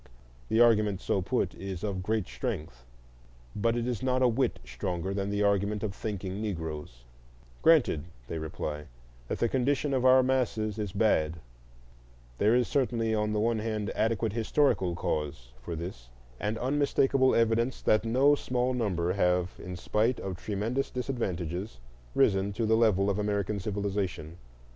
[0.49, 2.87] The argument so put is of great strength,
[3.55, 7.03] but it is not a whit stronger than the argument of thinking Negroes:
[7.61, 8.85] granted, they reply,
[9.27, 11.35] that the condition of our masses is bad;
[12.39, 16.09] there is certainly on the one hand adequate historical cause for this,
[16.39, 21.77] and unmistakable evidence that no small number have, in spite of tremendous disadvantages,
[22.15, 24.37] risen to the level of American civilization.